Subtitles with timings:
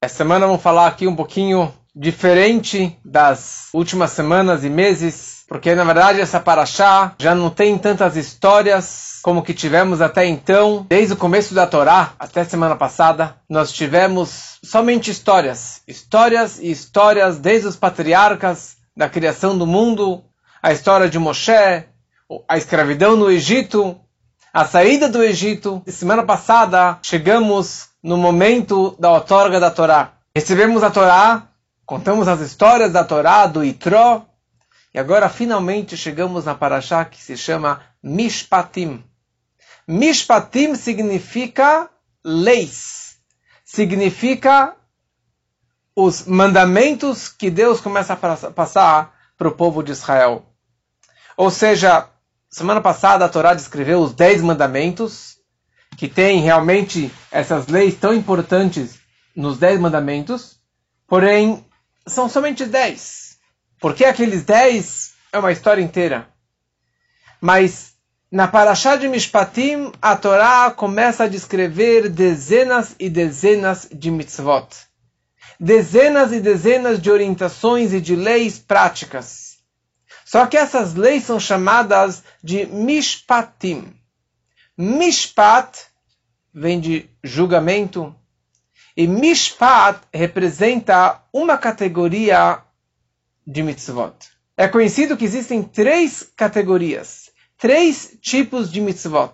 [0.00, 5.82] Essa semana vamos falar aqui um pouquinho diferente das últimas semanas e meses, porque na
[5.82, 10.86] verdade essa paraxá já não tem tantas histórias como que tivemos até então.
[10.88, 17.40] Desde o começo da Torá até semana passada, nós tivemos somente histórias, histórias e histórias
[17.40, 20.22] desde os patriarcas da criação do mundo,
[20.62, 21.50] a história de Moshe,
[22.48, 23.98] a escravidão no Egito,
[24.52, 25.82] a saída do Egito.
[25.86, 30.12] Semana passada chegamos no momento da outorga da Torá.
[30.34, 31.48] Recebemos a Torá,
[31.84, 34.26] contamos as histórias da Torá, do Itró,
[34.94, 39.04] e agora finalmente chegamos na Paraxá que se chama Mishpatim.
[39.86, 41.88] Mishpatim significa
[42.24, 43.16] leis,
[43.64, 44.74] significa
[45.94, 50.46] os mandamentos que Deus começa a passar para o povo de Israel.
[51.36, 52.08] Ou seja,
[52.50, 55.36] semana passada a Torá descreveu os dez mandamentos,
[55.96, 58.98] que tem realmente essas leis tão importantes
[59.34, 60.58] nos dez mandamentos,
[61.06, 61.64] porém
[62.06, 63.38] são somente dez.
[63.80, 66.28] Porque aqueles dez é uma história inteira.
[67.40, 67.92] Mas
[68.30, 74.88] na Parashá de Mishpatim, a Torá começa a descrever dezenas e dezenas de mitzvot
[75.58, 79.47] dezenas e dezenas de orientações e de leis práticas.
[80.28, 83.94] Só que essas leis são chamadas de mishpatim.
[84.76, 85.86] Mishpat
[86.52, 88.14] vem de julgamento
[88.94, 92.62] e mishpat representa uma categoria
[93.46, 94.12] de mitzvot.
[94.54, 99.32] É conhecido que existem três categorias, três tipos de mitzvot: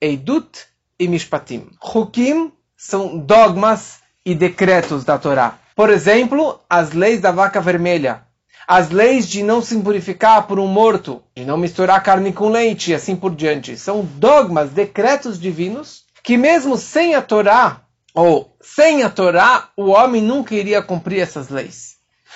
[0.00, 0.66] Eidut
[0.98, 1.68] e Mishpatim.
[1.78, 5.58] Hukim são dogmas e decretos da Torá.
[5.76, 8.24] Por exemplo, as leis da vaca vermelha,
[8.66, 12.90] as leis de não se purificar por um morto, de não misturar carne com leite
[12.90, 13.76] e assim por diante.
[13.76, 17.82] São dogmas, decretos divinos que mesmo sem a Torá,
[18.14, 21.92] ou sem a Torá, o homem nunca iria cumprir essas leis.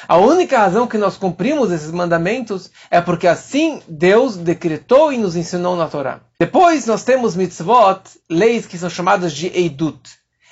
[0.07, 5.37] A única razão que nós cumprimos esses mandamentos é porque assim Deus decretou e nos
[5.37, 6.21] ensinou na Torá.
[6.39, 10.01] Depois nós temos mitzvot, leis que são chamadas de Eidut.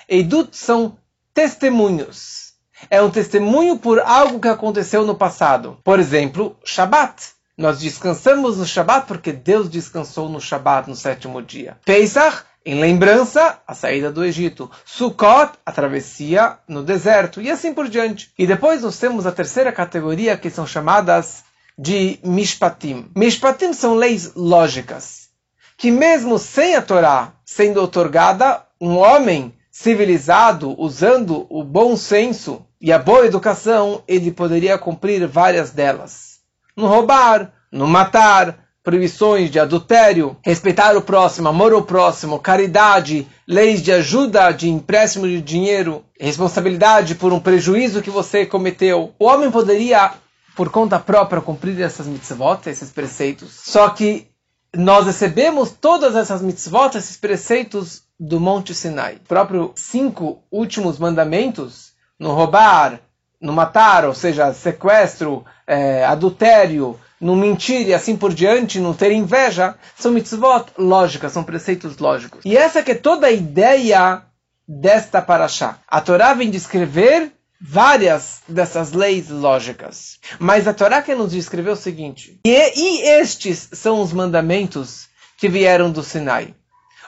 [0.09, 0.97] Eidut são
[1.35, 2.54] testemunhos.
[2.91, 5.79] É um testemunho por algo que aconteceu no passado.
[5.85, 7.35] Por exemplo, Shabat.
[7.57, 11.79] Nós descansamos no Shabat porque Deus descansou no Shabat, no sétimo dia.
[11.85, 14.71] Pesach, em lembrança, a saída do Egito.
[14.85, 17.41] Sukkot, a travessia no deserto.
[17.41, 18.33] E assim por diante.
[18.39, 21.45] E depois nós temos a terceira categoria que são chamadas
[21.79, 23.11] de Mishpatim.
[23.15, 25.29] Mishpatim são leis lógicas.
[25.77, 32.93] Que mesmo sem a Torá sendo otorgada, um homem civilizado, usando o bom senso e
[32.93, 36.39] a boa educação, ele poderia cumprir várias delas.
[36.77, 43.83] No roubar, no matar, proibições de adultério, respeitar o próximo, amor ao próximo, caridade, leis
[43.83, 49.13] de ajuda, de empréstimo de dinheiro, responsabilidade por um prejuízo que você cometeu.
[49.19, 50.13] O homem poderia,
[50.55, 53.51] por conta própria, cumprir essas mitzvot, esses preceitos.
[53.65, 54.29] Só que
[54.73, 59.15] nós recebemos todas essas mitzvot, esses preceitos do Monte Sinai.
[59.15, 63.01] Os próprios cinco últimos mandamentos, no roubar,
[63.41, 69.13] no matar, ou seja, sequestro, é, adultério, no mentir e assim por diante, no ter
[69.13, 72.45] inveja, são mitzvot lógicas, são preceitos lógicos.
[72.45, 74.23] E essa que é toda a ideia
[74.67, 75.79] desta paraxá.
[75.87, 80.19] A Torá vem descrever várias dessas leis lógicas.
[80.39, 85.09] Mas a Torá quer nos descrever o seguinte: e, e estes são os mandamentos
[85.39, 86.55] que vieram do Sinai.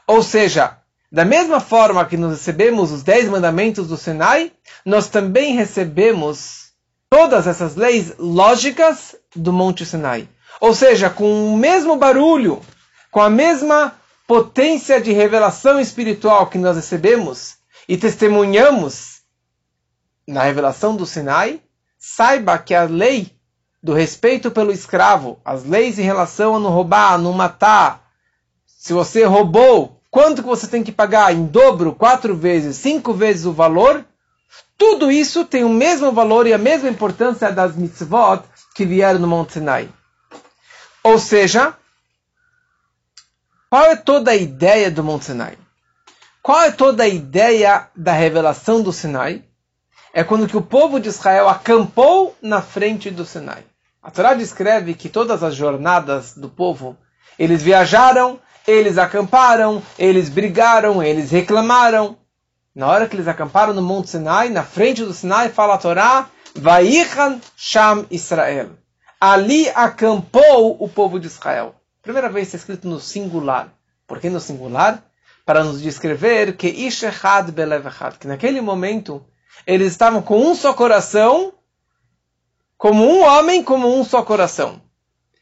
[0.06, 0.78] Ou seja,
[1.16, 4.52] da mesma forma que nós recebemos os dez mandamentos do Sinai,
[4.84, 6.72] nós também recebemos
[7.08, 10.28] todas essas leis lógicas do Monte Sinai.
[10.60, 12.60] Ou seja, com o mesmo barulho,
[13.10, 13.94] com a mesma
[14.26, 17.54] potência de revelação espiritual que nós recebemos
[17.88, 19.22] e testemunhamos
[20.28, 21.62] na revelação do Sinai,
[21.98, 23.32] saiba que a lei
[23.82, 28.06] do respeito pelo escravo, as leis em relação a não roubar, a não matar,
[28.66, 33.46] se você roubou, quanto que você tem que pagar em dobro, quatro vezes, cinco vezes
[33.46, 34.04] o valor,
[34.78, 38.42] tudo isso tem o mesmo valor e a mesma importância das mitzvot
[38.74, 39.88] que vieram no Monte Sinai.
[41.02, 41.74] Ou seja,
[43.70, 45.56] qual é toda a ideia do Monte Sinai?
[46.42, 49.44] Qual é toda a ideia da revelação do Sinai?
[50.12, 53.64] É quando que o povo de Israel acampou na frente do Sinai.
[54.02, 56.96] A Torá descreve que todas as jornadas do povo,
[57.38, 62.16] eles viajaram eles acamparam, eles brigaram, eles reclamaram.
[62.74, 66.28] Na hora que eles acamparam no Monte Sinai, na frente do Sinai, fala a Torá,
[66.54, 68.70] Vaichan Sham Israel.
[69.20, 71.74] Ali acampou o povo de Israel.
[72.02, 73.72] Primeira vez está escrito no singular.
[74.06, 75.02] Por que no singular?
[75.44, 79.24] Para nos descrever que Ishechad Belevechad, que naquele momento
[79.64, 81.52] Eles estavam com um só coração,
[82.76, 84.82] como um homem, como um só coração.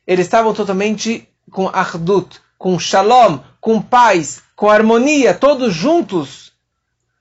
[0.06, 6.50] Eles estavam totalmente com ardut, com shalom, com paz, com harmonia, todos juntos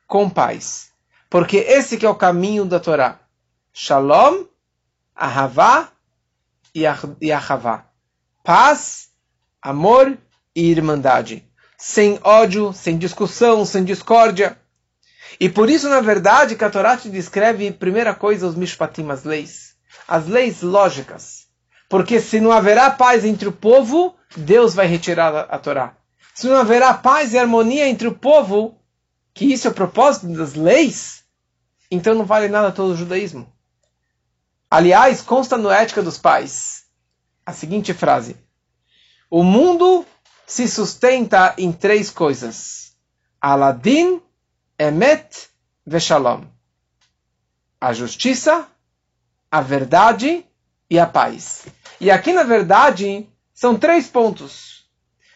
[0.07, 0.93] com paz.
[1.29, 3.19] Porque esse que é o caminho da Torá.
[3.73, 4.45] Shalom,
[5.13, 5.89] Ahavá
[6.73, 6.85] e
[7.29, 7.83] Ahavá.
[8.41, 9.09] Paz,
[9.61, 10.17] amor
[10.55, 11.45] e irmandade.
[11.77, 14.57] Sem ódio, sem discussão, sem discórdia.
[15.41, 19.25] E por isso, na verdade, que a Torá te descreve, primeira coisa, os mishpatim, as
[19.25, 19.75] leis.
[20.07, 21.42] As leis lógicas.
[21.93, 25.95] Porque se não haverá paz entre o povo, Deus vai retirar a, Torá.
[26.33, 28.75] Se não haverá paz e harmonia entre o povo,
[29.31, 31.23] que isso é o propósito das leis,
[31.91, 33.47] então não vale nada todo o judaísmo.
[34.71, 36.85] Aliás, consta no Ética dos Pais
[37.45, 38.37] a seguinte frase:
[39.29, 40.03] O mundo
[40.47, 42.97] se sustenta em três coisas:
[43.39, 44.19] Aladdin,
[44.79, 45.47] Emet
[45.85, 46.41] Veshalom.
[47.79, 48.67] A justiça,
[49.51, 50.43] a verdade
[50.89, 51.67] e a paz.
[52.03, 54.83] E aqui, na verdade, são três pontos.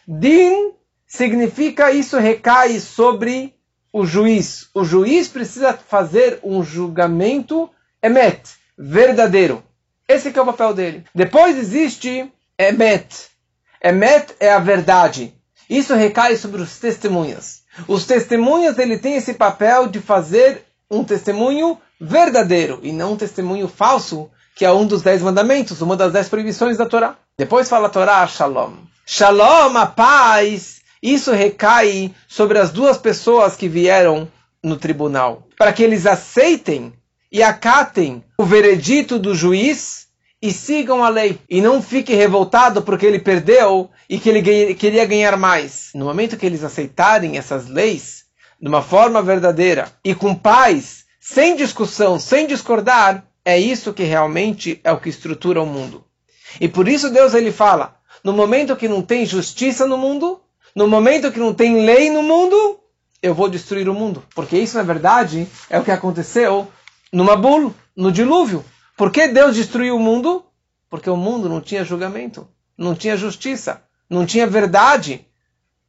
[0.05, 0.73] Din
[1.07, 3.55] significa isso recai sobre
[3.93, 4.69] o juiz.
[4.73, 7.69] O juiz precisa fazer um julgamento
[8.03, 8.41] emet,
[8.77, 9.63] verdadeiro.
[10.09, 11.05] Esse é o papel dele.
[11.15, 13.29] Depois existe emet.
[13.81, 15.33] Emet é a verdade.
[15.69, 17.61] Isso recai sobre os testemunhas.
[17.87, 23.69] Os testemunhas ele tem esse papel de fazer um testemunho verdadeiro e não um testemunho
[23.69, 27.15] falso, que é um dos dez mandamentos, uma das dez proibições da Torá.
[27.37, 28.73] Depois fala a Torá, Shalom.
[29.05, 34.27] Shalom, a paz, isso recai sobre as duas pessoas que vieram
[34.63, 36.91] no tribunal, para que eles aceitem
[37.31, 40.07] e acatem o veredito do juiz
[40.41, 41.39] e sigam a lei.
[41.47, 45.91] E não fique revoltado porque ele perdeu e que ele queria ganhar mais.
[45.93, 48.25] No momento que eles aceitarem essas leis,
[48.59, 54.81] de uma forma verdadeira e com paz, sem discussão, sem discordar, é isso que realmente
[54.83, 56.03] é o que estrutura o mundo.
[56.59, 60.41] E por isso Deus ele fala: no momento que não tem justiça no mundo,
[60.75, 62.77] no momento que não tem lei no mundo,
[63.21, 64.21] eu vou destruir o mundo.
[64.35, 66.67] Porque isso, na verdade, é o que aconteceu
[67.13, 68.65] no Mabulo, no dilúvio.
[68.97, 70.43] Por que Deus destruiu o mundo?
[70.89, 75.25] Porque o mundo não tinha julgamento, não tinha justiça, não tinha verdade.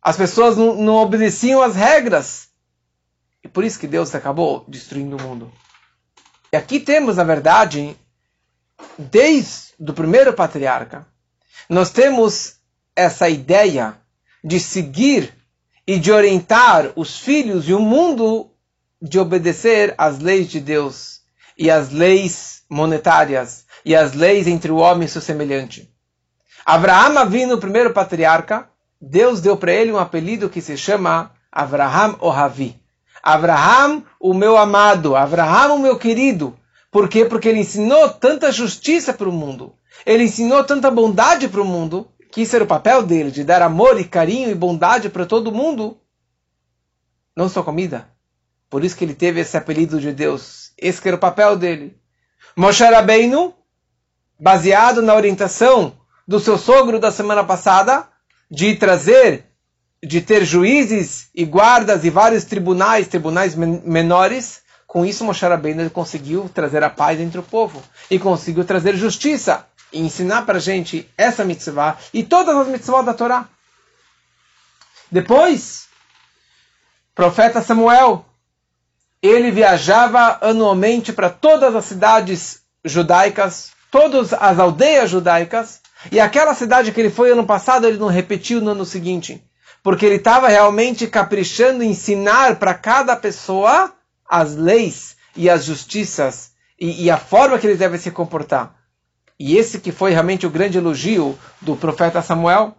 [0.01, 2.51] As pessoas não, não obedeciam às regras.
[3.43, 5.53] E por isso que Deus acabou destruindo o mundo.
[6.53, 7.97] E aqui temos, na verdade,
[8.99, 11.07] desde o primeiro patriarca,
[11.69, 12.57] nós temos
[12.97, 13.97] essa ideia
[14.43, 15.35] de seguir
[15.87, 18.51] e de orientar os filhos e o mundo
[19.01, 21.21] de obedecer às leis de Deus
[21.57, 25.93] e às leis monetárias e às leis entre o homem e seu semelhante.
[26.65, 28.69] Abraão vindo o primeiro patriarca,
[29.01, 32.79] Deus deu para ele um apelido que se chama Abraham Ohavi.
[33.35, 36.57] Abraham, o meu amado, Abraham, o meu querido.
[36.91, 37.25] Por quê?
[37.25, 39.75] Porque ele ensinou tanta justiça para o mundo.
[40.07, 43.63] Ele ensinou tanta bondade para o mundo que isso era o papel dele, de dar
[43.63, 45.99] amor e carinho e bondade para todo mundo,
[47.35, 48.09] não só comida.
[48.69, 50.73] Por isso que ele teve esse apelido de Deus.
[50.77, 51.97] Esse era o papel dele.
[52.55, 53.55] Moshe Rabbeinu,
[54.39, 55.97] baseado na orientação
[56.27, 58.07] do seu sogro da semana passada,
[58.51, 59.47] de trazer,
[60.03, 66.49] de ter juízes e guardas e vários tribunais, tribunais menores, com isso Moshe Rabbeinu conseguiu
[66.49, 71.09] trazer a paz entre o povo e conseguiu trazer justiça e ensinar para a gente
[71.17, 73.49] essa mitzvah e todas as mitzvot da Torá.
[75.11, 75.89] Depois,
[77.15, 78.25] profeta Samuel,
[79.21, 85.81] ele viajava anualmente para todas as cidades judaicas, todas as aldeias judaicas,
[86.13, 89.43] e aquela cidade que ele foi ano passado, ele não repetiu no ano seguinte,
[89.89, 93.91] porque ele estava realmente caprichando em ensinar para cada pessoa
[94.29, 98.75] as leis e as justiças e, e a forma que eles devem se comportar.
[99.41, 102.77] E esse que foi realmente o grande elogio do profeta Samuel.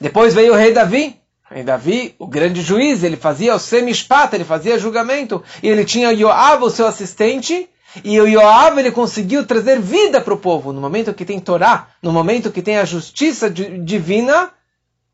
[0.00, 1.20] Depois veio o rei Davi.
[1.48, 5.40] O rei Davi, o grande juiz, ele fazia o semishpat, ele fazia julgamento.
[5.62, 7.70] E ele tinha Yoav, o seu assistente.
[8.02, 10.72] E o Yoav, ele conseguiu trazer vida para o povo.
[10.72, 14.50] No momento que tem Torá, no momento que tem a justiça divina,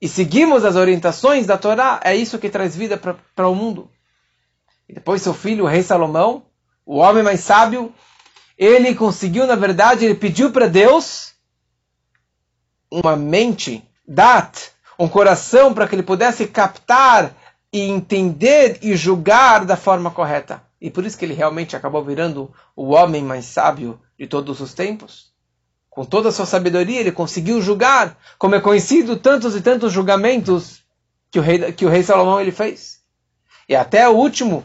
[0.01, 3.91] e seguimos as orientações da Torá, é isso que traz vida para o mundo.
[4.89, 6.45] E depois seu filho, o rei Salomão,
[6.85, 7.93] o homem mais sábio,
[8.57, 11.35] ele conseguiu, na verdade, ele pediu para Deus
[12.91, 17.35] uma mente, dat, um coração para que ele pudesse captar
[17.73, 20.63] e entender e julgar da forma correta.
[20.81, 24.73] E por isso que ele realmente acabou virando o homem mais sábio de todos os
[24.73, 25.33] tempos.
[25.97, 30.83] Com toda a sua sabedoria, ele conseguiu julgar, como é conhecido tantos e tantos julgamentos
[31.31, 33.01] que o rei, que o rei Salomão ele fez.
[33.67, 34.63] E até o último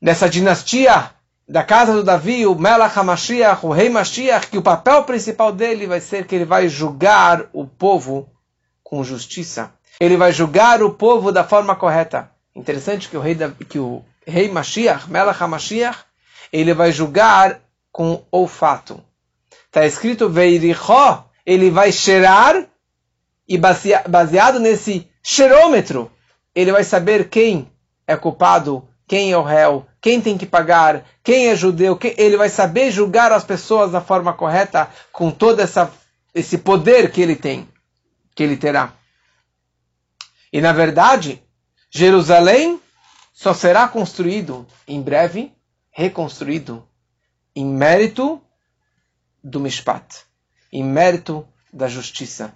[0.00, 1.10] dessa dinastia
[1.48, 5.84] da casa do Davi, o Melach HaMashiach, o rei Mashiach, que o papel principal dele
[5.88, 8.30] vai ser que ele vai julgar o povo
[8.84, 9.72] com justiça.
[9.98, 12.30] Ele vai julgar o povo da forma correta.
[12.54, 13.36] Interessante que o rei,
[13.68, 15.98] que o rei Mashiach, Melach HaMashiach,
[16.52, 19.02] ele vai julgar com olfato.
[19.68, 22.66] Está escrito Veirichó, ele vai cheirar
[23.46, 26.10] e baseado nesse cheirômetro,
[26.54, 27.70] ele vai saber quem
[28.06, 32.36] é culpado, quem é o réu, quem tem que pagar, quem é judeu, quem, ele
[32.36, 35.92] vai saber julgar as pessoas da forma correta com todo essa,
[36.34, 37.68] esse poder que ele tem,
[38.34, 38.92] que ele terá.
[40.50, 41.42] E na verdade,
[41.90, 42.80] Jerusalém
[43.34, 45.52] só será construído em breve,
[45.90, 46.86] reconstruído
[47.54, 48.40] em mérito
[49.42, 50.24] do Mishpat,
[50.72, 52.52] em mérito da justiça.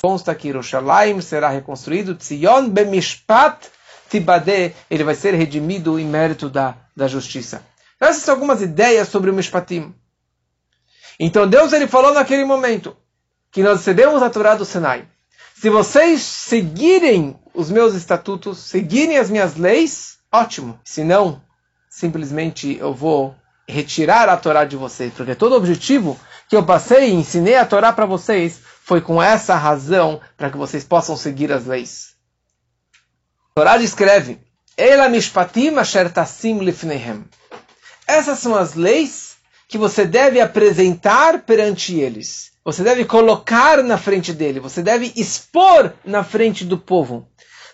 [0.00, 3.70] Consta que Jerusalém será reconstruído, Tzion Bemishpat
[4.08, 7.62] Tibadeh, ele vai ser redimido em mérito da, da justiça.
[8.00, 9.94] Essas são algumas ideias sobre o Mishpatim.
[11.18, 12.96] Então Deus ele falou naquele momento
[13.50, 15.08] que nós cedemos a Torá do Sinai.
[15.54, 20.78] Se vocês seguirem os meus estatutos, seguirem as minhas leis, ótimo.
[20.84, 21.42] Se não,
[21.88, 23.34] simplesmente eu vou
[23.68, 26.18] retirar a Torá de vocês, porque todo o objetivo
[26.48, 30.56] que eu passei e ensinei a Torá para vocês foi com essa razão para que
[30.56, 32.14] vocês possam seguir as leis.
[33.50, 34.38] A Torá descreve:
[34.76, 37.24] Ela mishpatim asher tassim lifnehem.
[38.06, 39.36] Essas são as leis
[39.68, 42.52] que você deve apresentar perante eles.
[42.64, 44.60] Você deve colocar na frente dele.
[44.60, 47.28] Você deve expor na frente do povo.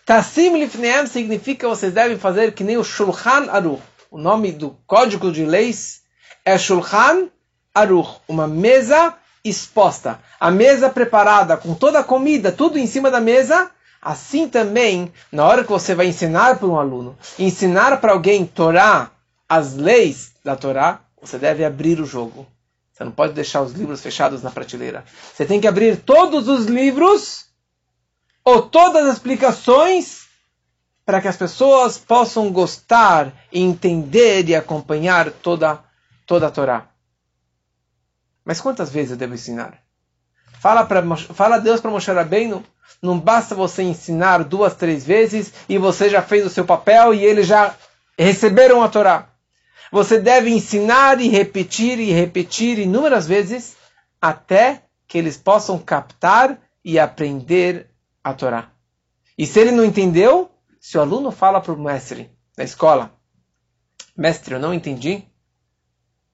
[0.06, 3.82] Tassim lifnehem significa vocês devem fazer que nem o Shulchan Aruch.
[4.12, 6.02] O nome do código de leis
[6.44, 7.30] é Shulchan
[7.74, 10.20] Aruch, uma mesa exposta.
[10.38, 13.70] A mesa preparada com toda a comida, tudo em cima da mesa,
[14.02, 19.12] Assim também, na hora que você vai ensinar para um aluno, ensinar para alguém Torá,
[19.48, 22.44] as leis da Torá, você deve abrir o jogo.
[22.92, 25.04] Você não pode deixar os livros fechados na prateleira.
[25.32, 27.46] Você tem que abrir todos os livros
[28.44, 30.21] ou todas as explicações
[31.04, 35.80] para que as pessoas possam gostar, entender e acompanhar toda,
[36.26, 36.86] toda a Torá.
[38.44, 39.78] Mas quantas vezes eu devo ensinar?
[40.60, 42.64] Fala, pra, fala Deus para Moshe Rabbeinu,
[43.02, 47.24] não basta você ensinar duas, três vezes e você já fez o seu papel e
[47.24, 47.74] eles já
[48.16, 49.28] receberam a Torá.
[49.90, 53.76] Você deve ensinar e repetir e repetir inúmeras vezes
[54.20, 57.88] até que eles possam captar e aprender
[58.22, 58.68] a Torá.
[59.36, 60.51] E se ele não entendeu,
[60.82, 63.16] se o aluno fala para o mestre da escola,
[64.16, 65.22] mestre, eu não entendi,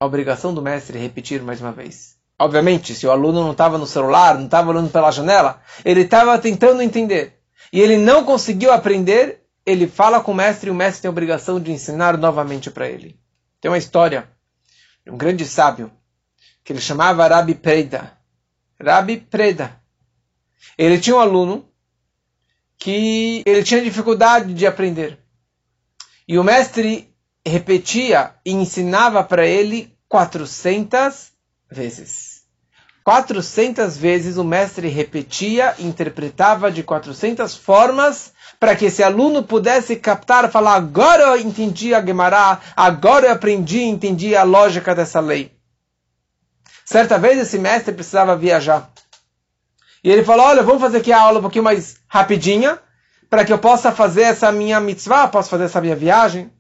[0.01, 2.17] a obrigação do mestre é repetir mais uma vez.
[2.39, 6.39] Obviamente, se o aluno não estava no celular, não estava olhando pela janela, ele estava
[6.39, 7.39] tentando entender.
[7.71, 11.13] E ele não conseguiu aprender, ele fala com o mestre e o mestre tem a
[11.13, 13.21] obrigação de ensinar novamente para ele.
[13.61, 14.31] Tem uma história
[15.05, 15.93] de um grande sábio
[16.65, 18.17] que ele chamava Rabi Preda.
[18.83, 19.79] Rabi Preda.
[20.79, 21.68] Ele tinha um aluno
[22.79, 25.19] que ele tinha dificuldade de aprender.
[26.27, 27.13] E o mestre
[27.45, 31.33] repetia e ensinava para ele 400
[31.71, 32.39] vezes.
[33.03, 40.51] 400 vezes o mestre repetia, interpretava de 400 formas para que esse aluno pudesse captar,
[40.51, 45.51] falar: agora eu entendi a Gemara, agora eu aprendi, entendi a lógica dessa lei.
[46.85, 48.91] Certa vez esse mestre precisava viajar.
[50.09, 52.79] E ele falou: olha, vamos fazer aqui a aula um pouquinho mais rapidinha,
[53.29, 56.51] para que eu possa fazer essa minha mitzvah, posso fazer essa minha viagem.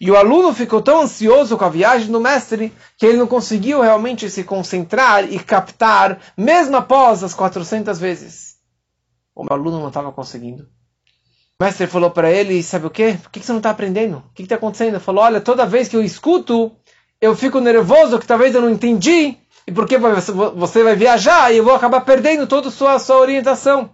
[0.00, 3.82] E o aluno ficou tão ansioso com a viagem do mestre que ele não conseguiu
[3.82, 8.56] realmente se concentrar e captar, mesmo após as 400 vezes.
[9.34, 10.62] O meu aluno não estava conseguindo.
[11.60, 13.18] O mestre falou para ele: Sabe o quê?
[13.22, 14.24] Por que você não está aprendendo?
[14.30, 14.94] O que está acontecendo?
[14.94, 16.72] Ele falou: Olha, toda vez que eu escuto,
[17.20, 19.36] eu fico nervoso que talvez eu não entendi.
[19.66, 23.90] E porque você vai viajar e eu vou acabar perdendo toda a sua, sua orientação.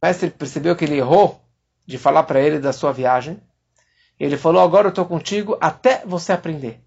[0.00, 1.40] O mestre percebeu que ele errou
[1.86, 3.40] de falar para ele da sua viagem
[4.22, 6.80] ele falou: Agora eu estou contigo até você aprender.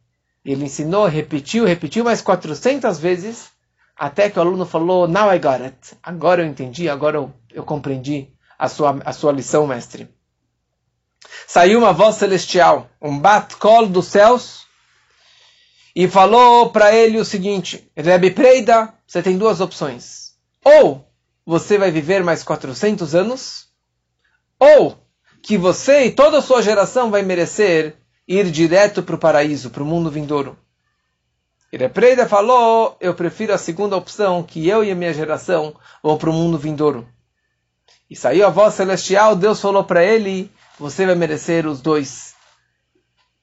[0.43, 3.49] Ele ensinou, repetiu, repetiu mais 400 vezes,
[3.93, 5.97] até que o aluno falou: Now I got it.
[6.01, 10.07] Agora eu entendi, agora eu, eu compreendi a sua, a sua lição, mestre.
[11.45, 14.64] Saiu uma voz celestial, um bat-call dos céus,
[15.95, 20.33] e falou para ele o seguinte: Rebbe Preida, você tem duas opções.
[20.63, 21.07] Ou
[21.45, 23.69] você vai viver mais 400 anos,
[24.59, 24.97] ou
[25.41, 27.95] que você e toda a sua geração vai merecer
[28.27, 30.57] ir direto para o paraíso, para o mundo vindouro.
[31.71, 36.17] E Repreida falou, eu prefiro a segunda opção, que eu e a minha geração vão
[36.17, 37.07] para o mundo vindouro.
[38.09, 42.33] E saiu a voz celestial, Deus falou para ele, você vai merecer os dois.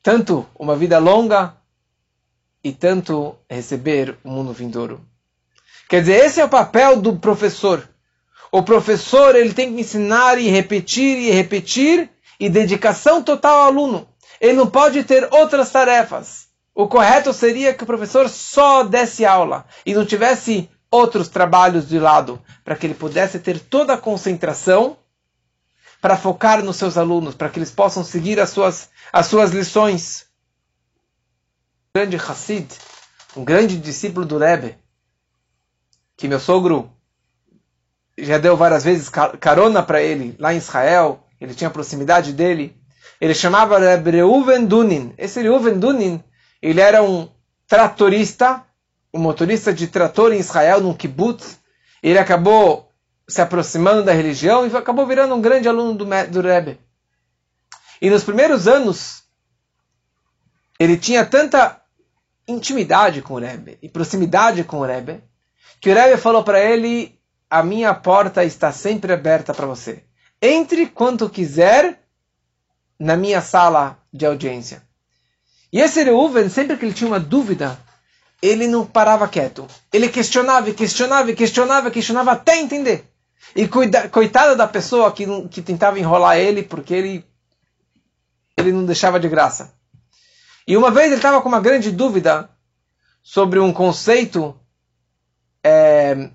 [0.03, 1.57] tanto uma vida longa
[2.63, 5.01] e tanto receber o mundo vindouro.
[5.89, 7.89] Quer dizer, esse é o papel do professor.
[8.51, 14.09] O professor ele tem que ensinar e repetir e repetir e dedicação total ao aluno.
[14.41, 16.49] Ele não pode ter outras tarefas.
[16.75, 21.99] O correto seria que o professor só desse aula e não tivesse outros trabalhos de
[21.99, 24.97] lado, para que ele pudesse ter toda a concentração
[26.01, 30.27] para focar nos seus alunos, para que eles possam seguir as suas, as suas lições.
[31.95, 32.69] Grande Hassid,
[33.37, 34.79] um grande discípulo do Rebbe,
[36.17, 36.91] que meu sogro
[38.17, 42.75] já deu várias vezes carona para ele lá em Israel, ele tinha proximidade dele.
[43.21, 45.13] Ele chamava Reuven Dunin.
[45.19, 46.25] Esse Reuven Dunin,
[46.63, 47.29] ele era um
[47.67, 48.65] tratorista,
[49.13, 51.59] um motorista de trator em Israel, num kibbutz.
[52.03, 52.91] Ele acabou
[53.29, 56.81] se aproximando da religião e acabou virando um grande aluno do, do Rebbe.
[58.01, 59.25] E nos primeiros anos,
[60.79, 61.82] ele tinha tanta
[62.47, 65.23] intimidade com o Rebbe e proximidade com o Rebbe,
[65.81, 67.19] que o Rebbe falou para ele:
[67.51, 70.05] A minha porta está sempre aberta para você.
[70.41, 72.01] Entre quanto quiser
[72.99, 74.83] na minha sala de audiência.
[75.73, 77.79] E esse Reuven, sempre que ele tinha uma dúvida,
[78.43, 79.67] ele não parava quieto.
[79.93, 83.05] Ele questionava, questionava, questionava, questionava até entender.
[83.57, 87.25] E coitada da pessoa que, que tentava enrolar ele, porque ele,
[88.57, 89.73] ele não deixava de graça.
[90.67, 92.51] E uma vez ele estava com uma grande dúvida
[93.23, 94.59] sobre um conceito
[95.63, 96.31] é,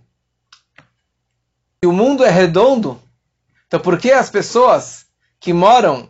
[1.82, 3.02] que o mundo é redondo.
[3.68, 5.06] Então, por que as pessoas
[5.40, 6.10] que moram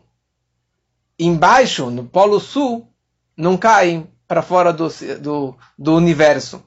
[1.20, 2.88] embaixo, no Polo Sul,
[3.36, 4.88] não caem para fora do,
[5.20, 6.64] do, do universo?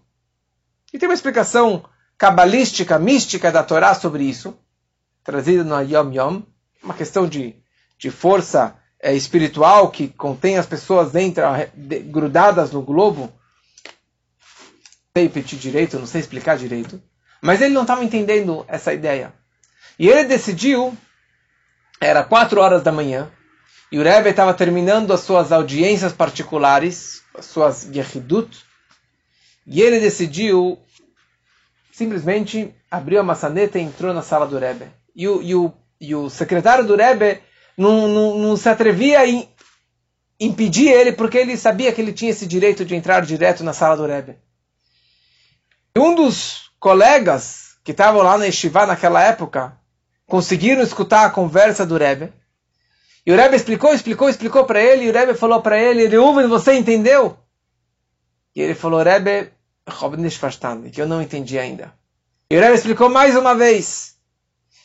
[0.92, 1.84] E tem uma explicação
[2.18, 4.56] cabalística, mística da Torá sobre isso,
[5.22, 6.42] trazida no Yom Yom,
[6.82, 7.54] uma questão de,
[7.96, 11.42] de força é, espiritual que contém as pessoas dentro,
[11.74, 13.32] de, grudadas no globo.
[15.16, 17.02] Sei repetir direito, não sei explicar direito.
[17.40, 19.32] Mas ele não estava entendendo essa ideia.
[19.98, 20.96] E ele decidiu,
[22.00, 23.30] era quatro horas da manhã,
[23.90, 28.64] e o Rebbe estava terminando as suas audiências particulares, as suas yehidut,
[29.66, 30.78] e ele decidiu
[31.92, 34.86] simplesmente abriu a maçaneta e entrou na sala do Rebbe.
[35.14, 37.42] E o, e o, e o secretário do Rebbe
[37.80, 39.24] não, não, não se atrevia a
[40.38, 43.96] impedir ele, porque ele sabia que ele tinha esse direito de entrar direto na sala
[43.96, 44.36] do Rebbe.
[45.96, 49.74] Um dos colegas que estavam lá na Yeshiva naquela época
[50.26, 52.30] conseguiram escutar a conversa do Rebbe.
[53.24, 56.48] E o Rebbe explicou, explicou, explicou para ele, e o Rebbe falou para ele, Reuven,
[56.48, 57.38] você entendeu?
[58.54, 59.52] E ele falou, Rebbe,
[60.92, 61.94] que eu não entendi ainda.
[62.50, 64.19] E o Rebbe explicou mais uma vez.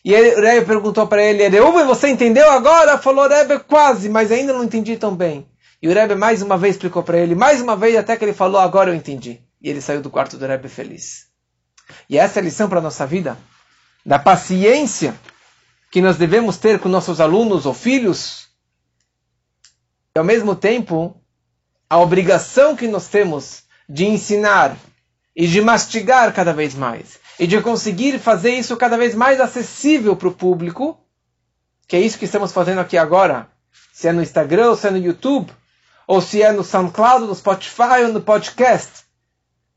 [0.05, 2.95] E ele, o Rebbe perguntou para ele, Reuven, você entendeu agora?
[2.95, 5.49] Falou, Rebbe, quase, mas ainda não entendi tão bem.
[5.81, 8.31] E o Rebbe mais uma vez explicou para ele, mais uma vez, até que ele
[8.31, 9.41] falou, agora eu entendi.
[9.59, 11.25] E ele saiu do quarto do Rebbe feliz.
[12.07, 13.35] E essa é a lição para a nossa vida,
[14.05, 15.15] da paciência
[15.89, 18.47] que nós devemos ter com nossos alunos ou filhos,
[20.15, 21.19] e ao mesmo tempo,
[21.89, 24.77] a obrigação que nós temos de ensinar
[25.35, 30.15] e de mastigar cada vez mais e de conseguir fazer isso cada vez mais acessível
[30.15, 30.99] para o público,
[31.87, 33.49] que é isso que estamos fazendo aqui agora,
[33.93, 35.51] se é no Instagram, ou se é no YouTube,
[36.07, 39.05] ou se é no SoundCloud, no Spotify ou no podcast.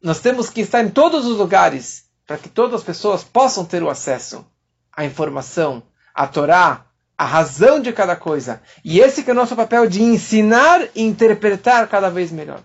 [0.02, 3.82] Nós temos que estar em todos os lugares para que todas as pessoas possam ter
[3.82, 4.46] o acesso
[4.92, 5.82] à informação,
[6.14, 8.62] à Torá, à razão de cada coisa.
[8.84, 12.62] E esse que é o nosso papel de ensinar e interpretar cada vez melhor.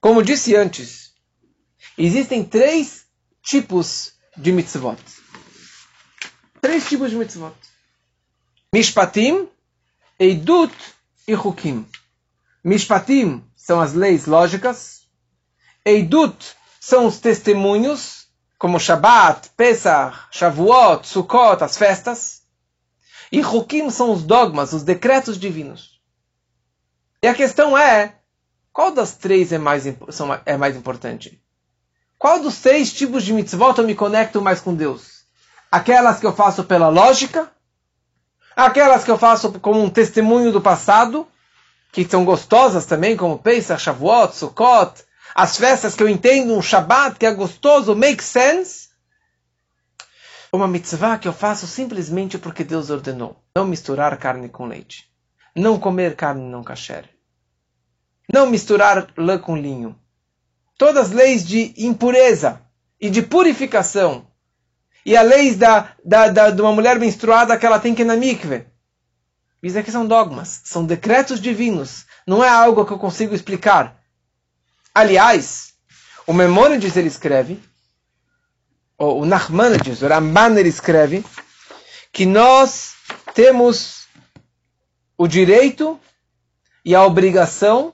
[0.00, 1.12] Como disse antes,
[1.98, 2.99] existem três
[3.42, 4.98] tipos de mitzvot.
[6.60, 7.54] Três tipos de mitzvot.
[8.72, 9.48] Mishpatim,
[10.18, 10.74] Eidut
[11.26, 11.86] e Hukim.
[12.62, 15.02] Mishpatim são as leis lógicas.
[15.84, 22.42] Eidut são os testemunhos, como Shabbat, Pesach, Shavuot, Sukkot, as festas.
[23.32, 26.00] E Hukim são os dogmas, os decretos divinos.
[27.22, 28.16] E a questão é,
[28.72, 29.84] qual das três é mais,
[30.46, 31.42] é mais importante?
[32.20, 35.24] Qual dos três tipos de mitzvot eu me conecto mais com Deus?
[35.72, 37.50] Aquelas que eu faço pela lógica?
[38.54, 41.26] Aquelas que eu faço como um testemunho do passado?
[41.90, 45.02] Que são gostosas também, como Pesach, Shavuot, Sukkot?
[45.34, 48.90] As festas que eu entendo, um Shabbat que é gostoso, make sense?
[50.52, 53.42] Uma mitzvah que eu faço simplesmente porque Deus ordenou.
[53.56, 55.10] Não misturar carne com leite.
[55.56, 57.08] Não comer carne não kasher
[58.32, 59.99] não misturar lã com linho.
[60.80, 62.62] Todas as leis de impureza
[62.98, 64.26] e de purificação.
[65.04, 68.06] E a lei da, da, da, de uma mulher menstruada que ela tem que ir
[68.06, 68.64] na mikve.
[69.62, 74.00] Isso aqui são dogmas, são decretos divinos, não é algo que eu consigo explicar.
[74.94, 75.74] Aliás,
[76.26, 77.62] o Memônides ele escreve,
[78.96, 81.22] ou o Nachmanides, o Ramban ele escreve,
[82.10, 82.94] que nós
[83.34, 84.06] temos
[85.18, 86.00] o direito
[86.82, 87.92] e a obrigação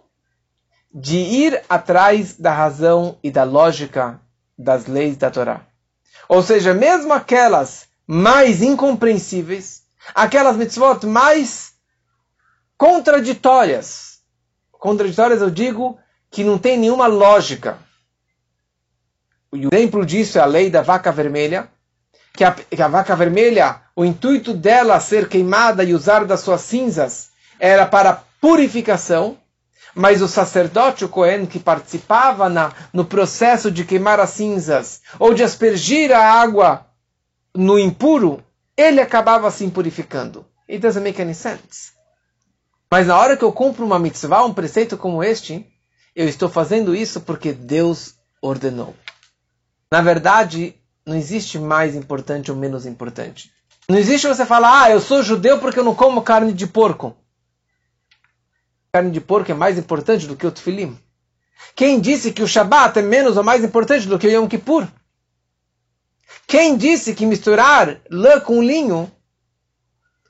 [0.92, 4.20] de ir atrás da razão e da lógica
[4.58, 5.60] das leis da Torá.
[6.28, 9.82] Ou seja, mesmo aquelas mais incompreensíveis,
[10.14, 11.72] aquelas mitzvot mais
[12.76, 14.20] contraditórias.
[14.72, 15.98] Contraditórias eu digo
[16.30, 17.78] que não tem nenhuma lógica.
[19.50, 21.68] O exemplo disso é a lei da vaca vermelha,
[22.32, 26.60] que a, que a vaca vermelha, o intuito dela ser queimada e usar das suas
[26.60, 29.38] cinzas era para purificação,
[29.98, 35.32] mas o sacerdote, o Cohen, que participava na, no processo de queimar as cinzas ou
[35.32, 36.86] de aspergir a água
[37.54, 38.44] no impuro,
[38.76, 40.44] ele acabava se impurificando.
[40.68, 41.92] It doesn't make any sense.
[42.90, 45.66] Mas na hora que eu cumpro uma mitzvah, um preceito como este,
[46.14, 48.94] eu estou fazendo isso porque Deus ordenou.
[49.90, 50.74] Na verdade,
[51.06, 53.50] não existe mais importante ou menos importante.
[53.88, 57.16] Não existe você falar, ah, eu sou judeu porque eu não como carne de porco
[58.96, 60.98] carne de porco é mais importante do que o tefilim?
[61.74, 64.88] Quem disse que o Shabat é menos ou mais importante do que o Yom Kippur?
[66.46, 69.12] Quem disse que misturar lã com linho,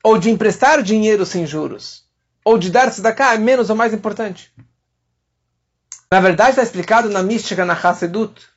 [0.02, 2.04] ou de emprestar dinheiro sem juros,
[2.44, 4.52] ou de dar-se da cá é menos ou mais importante?
[6.10, 8.48] Na verdade, está explicado na mística, na Hassedut,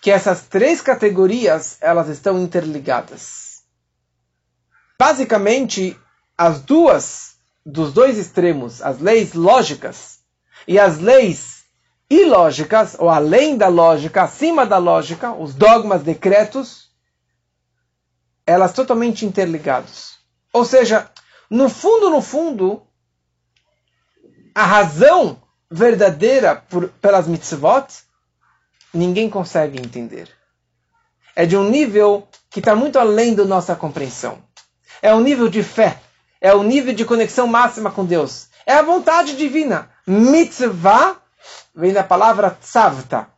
[0.00, 3.64] que essas três categorias elas estão interligadas.
[4.98, 5.98] Basicamente,
[6.38, 7.33] as duas
[7.64, 10.18] dos dois extremos, as leis lógicas
[10.68, 11.64] e as leis
[12.10, 16.90] ilógicas, ou além da lógica, acima da lógica, os dogmas, decretos,
[18.46, 20.18] elas totalmente interligadas.
[20.52, 21.10] Ou seja,
[21.48, 22.82] no fundo, no fundo,
[24.54, 27.86] a razão verdadeira por, pelas mitzvot,
[28.92, 30.28] ninguém consegue entender.
[31.34, 34.38] É de um nível que está muito além da nossa compreensão.
[35.02, 36.00] É um nível de fé
[36.44, 38.48] é o nível de conexão máxima com Deus.
[38.66, 39.88] É a vontade divina.
[40.06, 41.16] Mitzvah
[41.74, 43.28] vem da palavra tzavta.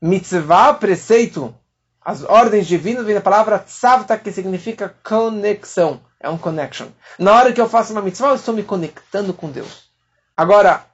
[0.00, 1.54] Mitzvah, preceito.
[2.00, 6.00] As ordens divinas vem da palavra tzavta, que significa conexão.
[6.18, 6.86] É um connection.
[7.18, 9.90] Na hora que eu faço uma mitzvah, eu estou me conectando com Deus.
[10.34, 10.86] Agora,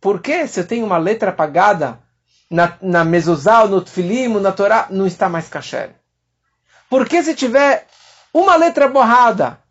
[0.00, 1.98] por que se eu tenho uma letra apagada
[2.48, 5.90] na, na no tfilim, na Torá, não está mais kasher?
[6.88, 7.88] Por que se tiver
[8.32, 9.63] uma letra borrada,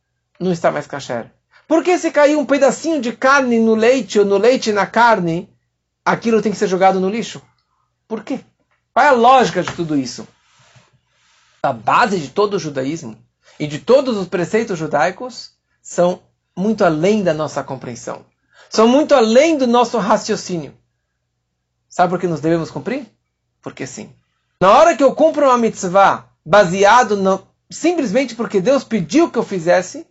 [0.43, 1.31] não está mais kasher.
[1.67, 5.49] Porque se cair um pedacinho de carne no leite ou no leite na carne,
[6.05, 7.41] aquilo tem que ser jogado no lixo?
[8.07, 8.41] Por quê?
[8.93, 10.27] Qual é a lógica de tudo isso?
[11.63, 13.17] A base de todo o judaísmo
[13.59, 15.51] e de todos os preceitos judaicos
[15.81, 16.21] são
[16.55, 18.25] muito além da nossa compreensão.
[18.69, 20.73] São muito além do nosso raciocínio.
[21.89, 23.05] Sabe por que nos devemos cumprir?
[23.61, 24.13] Porque sim.
[24.59, 29.43] Na hora que eu cumpro uma mitzvah baseado no, simplesmente porque Deus pediu que eu
[29.43, 30.05] fizesse,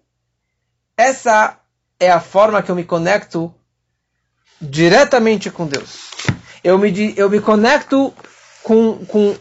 [0.97, 1.59] essa
[1.99, 3.55] é a forma que eu me conecto
[4.61, 6.11] diretamente com Deus.
[6.63, 8.15] Eu me, eu me conecto
[8.63, 9.37] com, com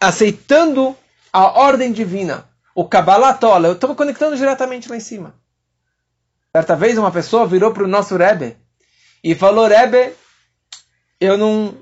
[0.00, 0.96] aceitando
[1.32, 2.48] a ordem divina.
[2.74, 5.34] O Kabbalah Tola, eu estou me conectando diretamente lá em cima.
[6.54, 8.56] Certa vez uma pessoa virou para o nosso Rebbe
[9.22, 10.14] e falou, Rebbe,
[11.20, 11.74] eu não...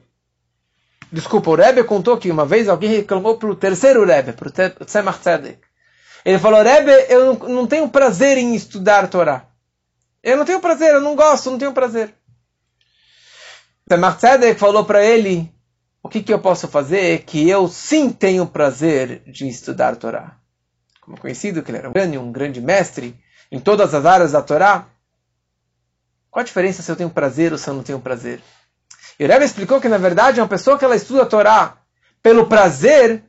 [1.11, 4.85] Desculpa, o Rebbe contou que uma vez alguém reclamou para o terceiro Rebbe, para o
[4.87, 5.59] Tzemach Tzedek.
[6.25, 9.47] Ele falou, Rebbe, eu não, não tenho prazer em estudar Torá.
[10.23, 12.15] Eu não tenho prazer, eu não gosto, não tenho prazer.
[13.89, 15.53] Tzemach Tzedek falou para ele,
[16.03, 20.37] o que, que eu posso fazer que eu sim tenho prazer de estudar Torá.
[21.01, 23.19] Como conhecido que ele era um grande, um grande mestre
[23.51, 24.87] em todas as áreas da Torá.
[26.31, 28.41] Qual a diferença se eu tenho prazer ou se eu não tenho prazer?
[29.19, 31.77] E o Rebbe explicou que, na verdade, uma pessoa que ela estuda a Torá
[32.23, 33.25] pelo prazer,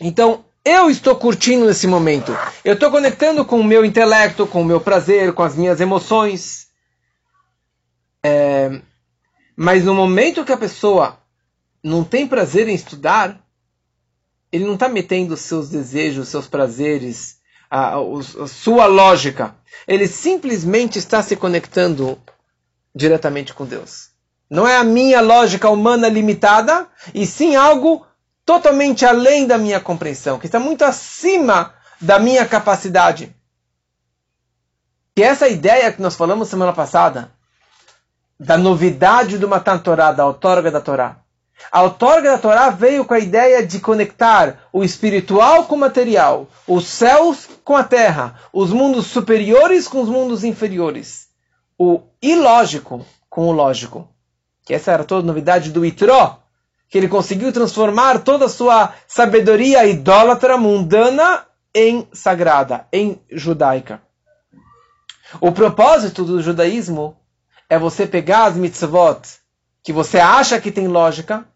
[0.00, 2.36] então eu estou curtindo nesse momento.
[2.64, 6.66] Eu estou conectando com o meu intelecto, com o meu prazer, com as minhas emoções.
[8.20, 8.80] É,
[9.56, 11.18] mas no momento que a pessoa
[11.84, 13.40] não tem prazer em estudar,
[14.50, 17.36] ele não está metendo seus desejos, seus prazeres,
[17.70, 19.54] a, a, a sua lógica.
[19.86, 22.18] Ele simplesmente está se conectando
[22.92, 24.08] diretamente com Deus.
[24.48, 28.05] Não é a minha lógica humana limitada, e sim algo
[28.46, 33.34] totalmente além da minha compreensão, que está muito acima da minha capacidade.
[35.14, 37.32] Que essa ideia que nós falamos semana passada,
[38.38, 41.16] da novidade do Matan Torá, da outorga da Torá.
[41.72, 46.46] A outorga da Torá veio com a ideia de conectar o espiritual com o material,
[46.68, 51.26] os céus com a terra, os mundos superiores com os mundos inferiores.
[51.78, 54.08] o ilógico com o lógico.
[54.64, 56.42] Que essa era toda a novidade do Itró,
[56.88, 61.44] que ele conseguiu transformar toda a sua sabedoria idólatra mundana
[61.74, 64.00] em sagrada, em judaica.
[65.40, 67.16] O propósito do judaísmo
[67.68, 69.20] é você pegar as mitzvot
[69.82, 71.46] que você acha que tem lógica,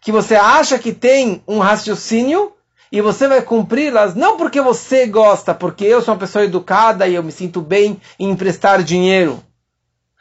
[0.00, 2.52] que você acha que tem um raciocínio,
[2.92, 7.14] e você vai cumpri-las não porque você gosta, porque eu sou uma pessoa educada e
[7.14, 9.42] eu me sinto bem em emprestar dinheiro.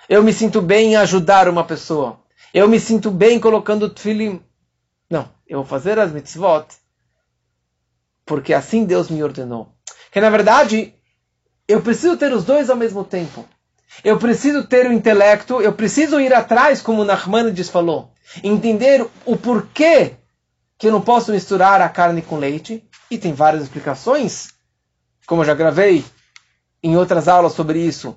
[0.07, 2.19] Eu me sinto bem em ajudar uma pessoa.
[2.53, 4.41] Eu me sinto bem colocando tefilin.
[5.49, 6.67] Eu vou fazer as mitzvot
[8.25, 9.73] porque assim Deus me ordenou.
[10.11, 10.93] Que na verdade,
[11.67, 13.43] eu preciso ter os dois ao mesmo tempo.
[14.03, 20.13] Eu preciso ter o intelecto, eu preciso ir atrás, como Nachmanides falou, entender o porquê
[20.77, 24.49] que eu não posso misturar a carne com leite, e tem várias explicações,
[25.25, 26.05] como eu já gravei
[26.81, 28.15] em outras aulas sobre isso.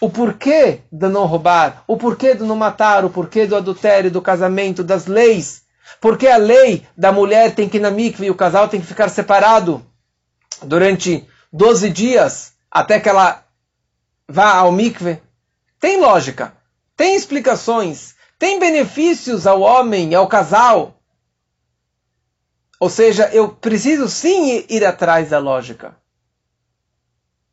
[0.00, 4.20] O porquê de não roubar, o porquê de não matar, o porquê do adultério, do
[4.20, 5.62] casamento, das leis.
[6.00, 8.86] Porque a lei da mulher tem que ir na mikve e o casal tem que
[8.86, 9.84] ficar separado
[10.62, 13.44] durante 12 dias até que ela
[14.28, 15.22] vá ao mikve.
[15.78, 16.54] Tem lógica,
[16.96, 21.00] tem explicações, tem benefícios ao homem, ao casal.
[22.78, 25.96] Ou seja, eu preciso sim ir atrás da lógica,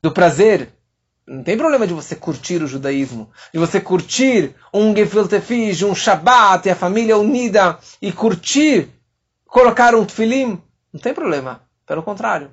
[0.01, 0.73] do prazer.
[1.25, 5.95] Não tem problema de você curtir o judaísmo, de você curtir um gefilte fish, um
[5.95, 8.89] Shabbat e a família unida e curtir
[9.45, 10.62] colocar um tefilim.
[10.91, 12.51] Não tem problema, pelo contrário.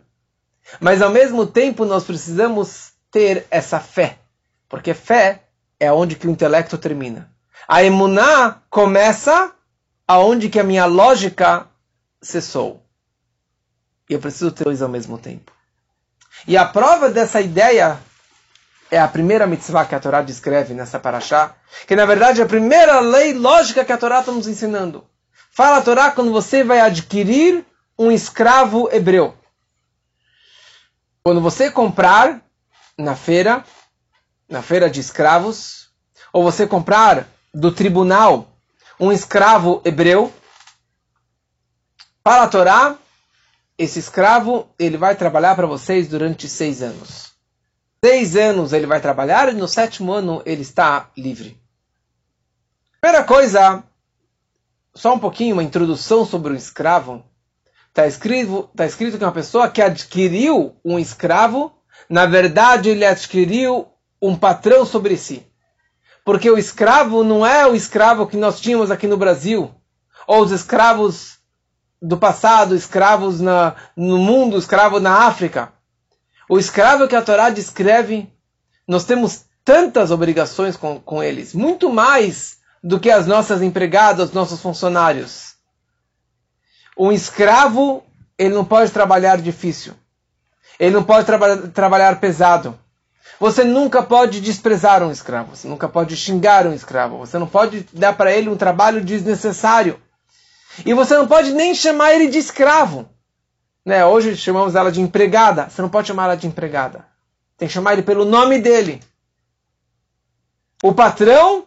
[0.78, 4.18] Mas ao mesmo tempo nós precisamos ter essa fé,
[4.68, 5.42] porque fé
[5.80, 7.28] é onde que o intelecto termina.
[7.66, 9.52] A emuná começa
[10.06, 11.66] aonde que a minha lógica
[12.22, 12.82] cessou.
[14.08, 15.52] E eu preciso ter dois ao mesmo tempo.
[16.46, 18.00] E a prova dessa ideia
[18.90, 21.54] é a primeira mitzvah que a Torá descreve nessa paraxá,
[21.86, 25.06] que na verdade é a primeira lei lógica que a Torá está nos ensinando.
[25.50, 27.64] Fala a Torá quando você vai adquirir
[27.98, 29.36] um escravo hebreu.
[31.22, 32.40] Quando você comprar
[32.98, 33.64] na feira,
[34.48, 35.90] na feira de escravos,
[36.32, 38.48] ou você comprar do tribunal
[38.98, 40.32] um escravo hebreu,
[42.22, 42.96] para a Torá,
[43.78, 47.29] esse escravo ele vai trabalhar para vocês durante seis anos.
[48.02, 51.60] Seis anos ele vai trabalhar e no sétimo ano ele está livre.
[52.98, 53.84] Primeira coisa,
[54.94, 57.22] só um pouquinho, uma introdução sobre o escravo.
[57.88, 61.74] Está escrito, tá escrito que uma pessoa que adquiriu um escravo,
[62.08, 63.88] na verdade ele adquiriu
[64.20, 65.46] um patrão sobre si.
[66.24, 69.74] Porque o escravo não é o escravo que nós tínhamos aqui no Brasil,
[70.26, 71.38] ou os escravos
[72.00, 75.70] do passado, escravos na, no mundo, escravo na África.
[76.50, 78.28] O escravo que a Torá descreve,
[78.84, 84.60] nós temos tantas obrigações com, com eles, muito mais do que as nossas empregadas, nossos
[84.60, 85.54] funcionários.
[86.98, 88.02] Um escravo,
[88.36, 89.94] ele não pode trabalhar difícil.
[90.76, 92.76] Ele não pode traba trabalhar pesado.
[93.38, 95.54] Você nunca pode desprezar um escravo.
[95.54, 97.18] Você nunca pode xingar um escravo.
[97.18, 100.02] Você não pode dar para ele um trabalho desnecessário.
[100.84, 103.08] E você não pode nem chamar ele de escravo.
[103.84, 104.04] Né?
[104.04, 105.68] Hoje chamamos ela de empregada.
[105.68, 107.06] Você não pode chamar ela de empregada.
[107.56, 109.02] Tem que chamar ele pelo nome dele.
[110.82, 111.66] O patrão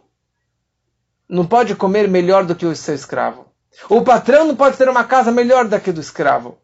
[1.30, 3.45] não pode comer melhor do que o seu escravo.
[3.89, 6.58] O patrão não pode ter uma casa melhor do que do escravo.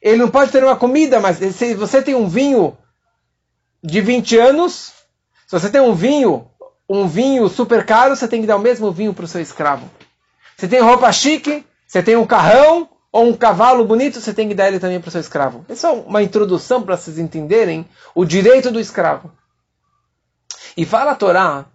[0.00, 2.76] Ele não pode ter uma comida, mas se você tem um vinho
[3.82, 4.92] de 20 anos,
[5.46, 6.50] se você tem um vinho,
[6.88, 9.90] um vinho super caro, você tem que dar o mesmo vinho para o seu escravo.
[10.56, 14.54] Você tem roupa chique, você tem um carrão ou um cavalo bonito, você tem que
[14.54, 15.64] dar ele também para o seu escravo.
[15.68, 19.32] Essa é uma introdução para vocês entenderem o direito do escravo.
[20.76, 21.66] E fala a Torá,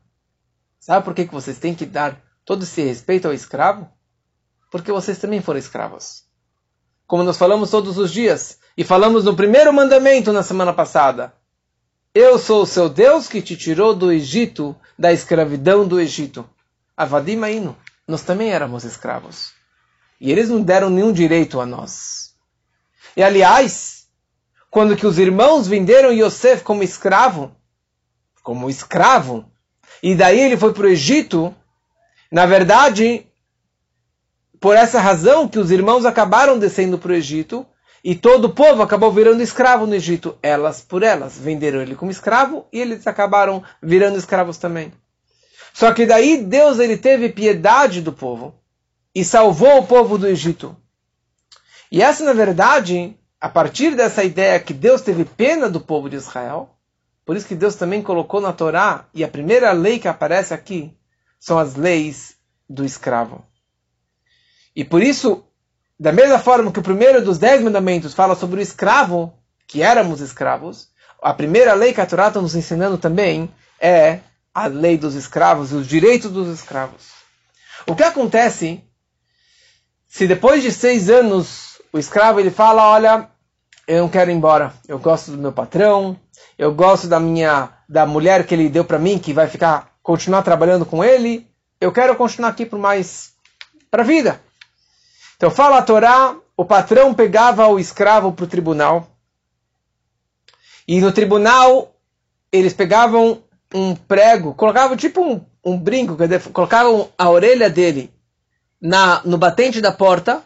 [0.79, 3.89] sabe por que, que vocês têm que dar todo esse respeito ao escravo?
[4.71, 6.23] Porque vocês também foram escravos.
[7.05, 11.33] Como nós falamos todos os dias, e falamos no primeiro mandamento na semana passada.
[12.13, 16.47] Eu sou o seu Deus que te tirou do Egito, da escravidão do Egito.
[16.95, 17.75] Avadim Ainu
[18.07, 19.54] nós também éramos escravos.
[20.19, 22.33] E eles não deram nenhum direito a nós.
[23.15, 24.07] E aliás,
[24.69, 27.55] quando que os irmãos venderam Yosef como escravo,
[28.43, 29.45] como escravo,
[30.01, 31.55] e daí ele foi para o Egito,
[32.31, 33.25] na verdade,
[34.59, 37.65] por essa razão que os irmãos acabaram descendo para o Egito,
[38.03, 40.37] e todo o povo acabou virando escravo no Egito.
[40.43, 44.93] Elas por elas venderam ele como escravo e eles acabaram virando escravos também.
[45.73, 48.53] Só que daí Deus ele teve piedade do povo
[49.15, 50.75] e salvou o povo do Egito.
[51.89, 56.17] E essa, na verdade, a partir dessa ideia que Deus teve pena do povo de
[56.17, 56.75] Israel,
[57.25, 60.95] Por isso que Deus também colocou na Torá, e a primeira lei que aparece aqui
[61.39, 62.35] são as leis
[62.69, 63.43] do escravo.
[64.75, 65.43] E por isso,
[65.99, 69.33] da mesma forma que o primeiro dos dez mandamentos fala sobre o escravo,
[69.67, 74.19] que éramos escravos, a primeira lei que a Torá está nos ensinando também é
[74.53, 77.09] a lei dos escravos e os direitos dos escravos.
[77.87, 78.83] O que acontece
[80.15, 83.27] se depois de seis anos o escravo ele fala, olha,
[83.85, 86.17] eu não quero ir embora, eu gosto do meu patrão,
[86.57, 90.41] eu gosto da minha da mulher que ele deu para mim, que vai ficar continuar
[90.41, 91.45] trabalhando com ele,
[91.81, 93.33] eu quero continuar aqui por mais
[93.91, 94.39] para vida.
[95.35, 99.09] Então fala a Torá, o patrão pegava o escravo para o tribunal.
[100.87, 101.93] E no tribunal
[102.53, 106.15] eles pegavam um prego, colocavam tipo um, um brinco,
[106.53, 108.14] colocavam a orelha dele
[108.81, 110.43] na, no batente da porta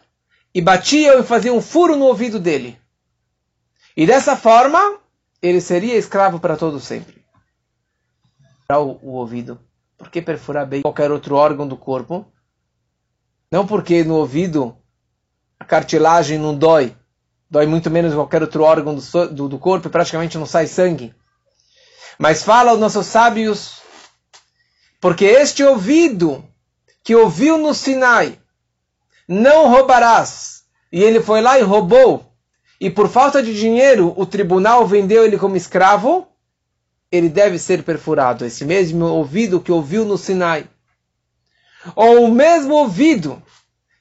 [0.54, 2.80] e batiam e faziam um furo no ouvido dele.
[3.96, 5.00] E dessa forma,
[5.42, 7.24] ele seria escravo para todo sempre.
[8.72, 9.60] O, o ouvido.
[9.98, 12.26] Por que perfurar bem qualquer outro órgão do corpo?
[13.52, 14.78] Não porque no ouvido
[15.60, 16.96] a cartilagem não dói,
[17.50, 21.13] dói muito menos qualquer outro órgão do, do, do corpo e praticamente não sai sangue.
[22.18, 23.82] Mas fala os nossos sábios,
[25.02, 26.46] porque este ouvido
[27.04, 28.38] que ouviu no Sinai,
[29.28, 32.30] não roubarás, e ele foi lá e roubou,
[32.80, 36.28] e por falta de dinheiro o tribunal vendeu ele como escravo,
[37.12, 38.46] ele deve ser perfurado.
[38.46, 40.68] Esse mesmo ouvido que ouviu no Sinai.
[41.96, 43.42] Ou o mesmo ouvido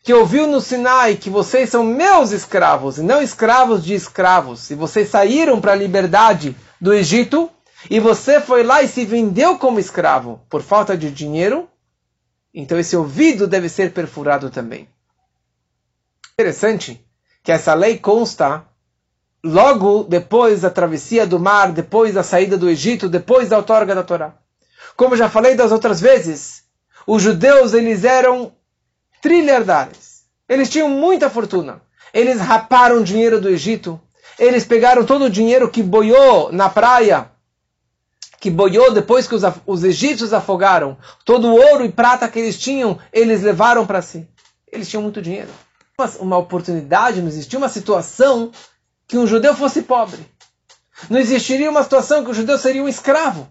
[0.02, 4.74] que ouviu no Sinai que vocês são meus escravos e não escravos de escravos, e
[4.74, 7.50] vocês saíram para a liberdade do Egito,
[7.90, 11.68] e você foi lá e se vendeu como escravo por falta de dinheiro,
[12.52, 14.88] então esse ouvido deve ser perfurado também.
[16.32, 17.04] Interessante
[17.42, 18.64] que essa lei consta
[19.42, 24.02] logo depois da travessia do mar, depois da saída do Egito, depois da outorga da
[24.02, 24.34] Torá.
[24.96, 26.64] Como já falei das outras vezes,
[27.06, 28.52] os judeus eles eram
[29.22, 30.22] trilhardários.
[30.48, 31.80] Eles tinham muita fortuna.
[32.12, 34.00] Eles raparam dinheiro do Egito.
[34.38, 37.30] Eles pegaram todo o dinheiro que boiou na praia,
[38.40, 40.96] que boiou depois que os, os egípcios afogaram.
[41.24, 44.28] Todo o ouro e prata que eles tinham, eles levaram para si.
[44.70, 45.50] Eles tinham muito dinheiro.
[45.98, 48.52] Uma, uma oportunidade, não existia uma situação
[49.06, 50.20] que um judeu fosse pobre.
[51.08, 53.48] Não existiria uma situação que o judeu seria um escravo.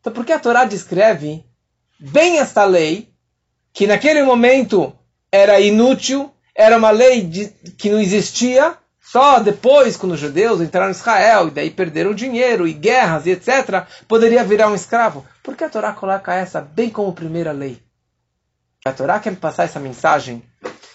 [0.00, 1.44] Então por que a Torá descreve
[1.98, 3.10] bem esta lei
[3.72, 4.92] que naquele momento
[5.30, 8.76] era inútil, era uma lei de, que não existia,
[9.10, 13.30] só depois, quando os judeus entraram em Israel e daí perderam dinheiro e guerras e
[13.30, 15.26] etc., poderia virar um escravo.
[15.42, 17.82] Por que a Torá coloca essa bem como primeira lei?
[18.84, 20.44] A Torá quer passar essa mensagem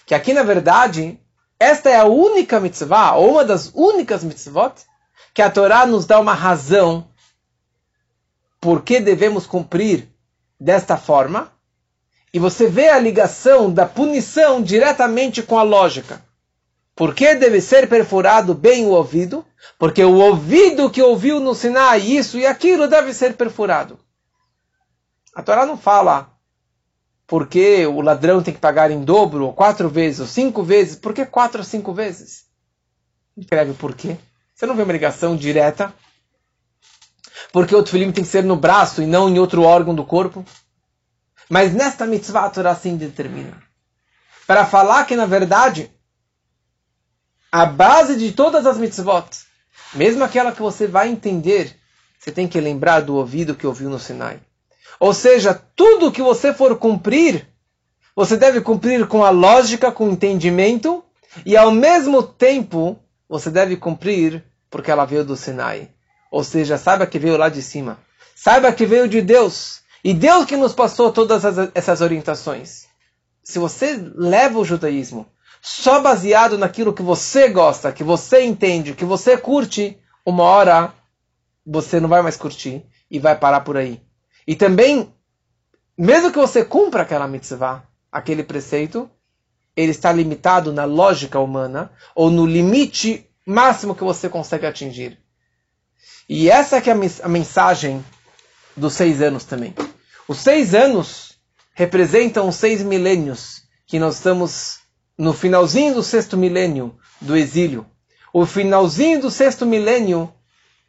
[0.06, 1.20] que aqui, na verdade,
[1.60, 4.72] esta é a única mitzvah, ou uma das únicas mitzvot,
[5.34, 7.08] que a Torá nos dá uma razão
[8.58, 10.08] por que devemos cumprir
[10.58, 11.52] desta forma,
[12.32, 16.24] e você vê a ligação da punição diretamente com a lógica.
[16.96, 19.44] Por que deve ser perfurado bem o ouvido?
[19.78, 23.98] Porque o ouvido que ouviu no Sinai isso e aquilo deve ser perfurado.
[25.34, 26.32] A Torá não fala
[27.26, 30.96] porque o ladrão tem que pagar em dobro, ou quatro vezes, ou cinco vezes.
[30.96, 32.46] Por que quatro ou cinco vezes?
[33.36, 34.16] Escreve por quê.
[34.54, 35.92] Você não vê uma ligação direta?
[37.52, 40.42] Porque o tefilim tem que ser no braço e não em outro órgão do corpo?
[41.50, 43.62] Mas nesta mitzvah a Torá assim determina.
[44.46, 45.90] Para falar que, na verdade,
[47.56, 49.30] a base de todas as mitzvot,
[49.94, 51.74] mesmo aquela que você vai entender,
[52.18, 54.40] você tem que lembrar do ouvido que ouviu no Sinai.
[55.00, 57.48] Ou seja, tudo que você for cumprir,
[58.14, 61.02] você deve cumprir com a lógica, com o entendimento,
[61.46, 65.88] e ao mesmo tempo você deve cumprir porque ela veio do Sinai.
[66.30, 67.98] Ou seja, saiba que veio lá de cima.
[68.34, 69.80] Saiba que veio de Deus.
[70.04, 71.42] E Deus que nos passou todas
[71.74, 72.84] essas orientações.
[73.42, 75.26] Se você leva o judaísmo
[75.68, 80.94] só baseado naquilo que você gosta, que você entende, que você curte, uma hora
[81.66, 84.00] você não vai mais curtir e vai parar por aí.
[84.46, 85.12] E também,
[85.98, 87.82] mesmo que você cumpra aquela mitzvah,
[88.12, 89.10] aquele preceito,
[89.74, 95.18] ele está limitado na lógica humana ou no limite máximo que você consegue atingir.
[96.28, 98.04] E essa que é a mensagem
[98.76, 99.74] dos seis anos também.
[100.28, 101.36] Os seis anos
[101.74, 104.85] representam os seis milênios que nós estamos
[105.16, 107.86] no finalzinho do sexto milênio do exílio.
[108.32, 110.32] O finalzinho do sexto milênio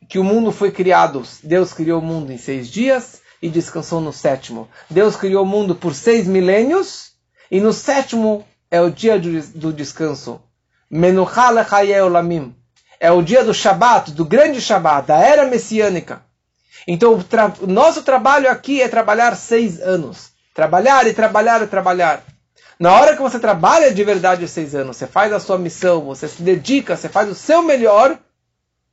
[0.09, 1.23] que o mundo foi criado.
[1.43, 4.67] Deus criou o mundo em seis dias e descansou no sétimo.
[4.89, 7.11] Deus criou o mundo por seis milênios
[7.49, 10.41] e no sétimo é o dia do descanso.
[12.99, 16.21] É o dia do Shabat, do grande Shabat, da era messiânica.
[16.87, 20.31] Então, o, tra nosso trabalho aqui é trabalhar seis anos.
[20.53, 22.23] Trabalhar e trabalhar e trabalhar.
[22.79, 26.27] Na hora que você trabalha de verdade seis anos, você faz a sua missão, você
[26.27, 28.19] se dedica, você faz o seu melhor,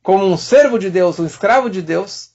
[0.01, 2.31] como um servo de Deus, um escravo de Deus,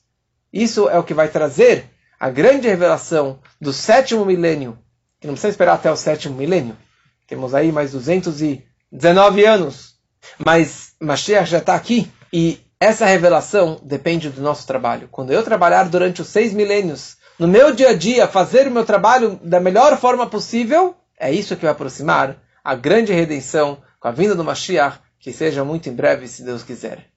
[0.53, 4.79] isso é o que vai trazer a grande revelação do sétimo milênio.
[5.21, 6.77] Que não precisa esperar até o sétimo milênio.
[7.27, 9.95] Temos aí mais 219 anos.
[10.45, 15.09] Mas Mashiach já está aqui e essa revelação depende do nosso trabalho.
[15.11, 18.85] Quando eu trabalhar durante os seis milênios, no meu dia a dia, fazer o meu
[18.85, 24.11] trabalho da melhor forma possível, é isso que vai aproximar a grande redenção com a
[24.11, 27.07] vinda do Mashiach, que seja muito em breve, se Deus quiser.